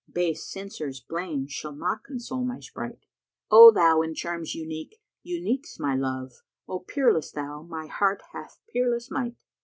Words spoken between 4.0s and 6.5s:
in charms unique, unique's my love;